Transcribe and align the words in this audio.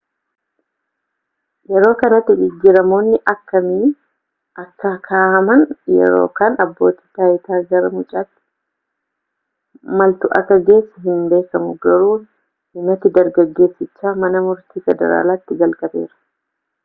yeroo 1.69 1.95
kanatti 2.01 2.33
jijjiiramoonni 2.39 3.17
akkamii 3.33 3.87
akka 4.63 4.89
kaahaman 5.07 5.61
yookaan 5.97 6.57
abbootii 6.65 7.09
taayitaa 7.19 7.59
gara 7.73 7.91
mucaatti 7.97 8.41
maaltu 9.99 10.31
akka 10.39 10.59
geesse 10.71 11.03
hin 11.09 11.19
beekamu 11.35 11.75
garuu 11.87 12.15
himati 12.79 13.13
dargaggeessichaa 13.19 14.17
mana 14.25 14.41
murtii 14.49 14.83
federaalaati 14.89 15.61
jalqabeera 15.63 16.15